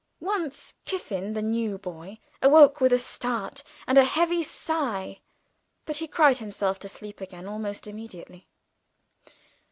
Once 0.19 0.73
Kiffin, 0.83 1.33
the 1.33 1.43
new 1.43 1.77
boy, 1.77 2.17
awoke 2.41 2.81
with 2.81 2.91
a 2.91 2.97
start 2.97 3.61
and 3.85 3.99
a 3.99 4.03
heavy 4.03 4.41
sigh, 4.41 5.19
but 5.85 5.97
he 5.97 6.07
cried 6.07 6.39
himself 6.39 6.79
to 6.79 6.89
sleep 6.89 7.21
again 7.21 7.45
almost 7.47 7.85
immediately. 7.85 8.47